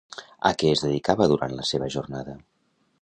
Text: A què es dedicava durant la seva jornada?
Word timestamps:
A 0.49 0.51
què 0.61 0.71
es 0.77 0.81
dedicava 0.85 1.27
durant 1.33 1.55
la 1.59 1.67
seva 1.73 1.91
jornada? 1.97 2.37